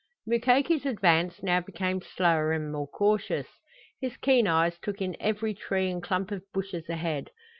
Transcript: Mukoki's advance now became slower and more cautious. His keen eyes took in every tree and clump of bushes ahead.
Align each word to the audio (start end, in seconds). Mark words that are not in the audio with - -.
Mukoki's 0.25 0.83
advance 0.87 1.43
now 1.43 1.61
became 1.61 2.01
slower 2.01 2.53
and 2.53 2.71
more 2.71 2.87
cautious. 2.87 3.45
His 3.99 4.17
keen 4.17 4.47
eyes 4.47 4.79
took 4.79 4.99
in 4.99 5.15
every 5.19 5.53
tree 5.53 5.91
and 5.91 6.01
clump 6.01 6.31
of 6.31 6.41
bushes 6.55 6.89
ahead. 6.89 7.29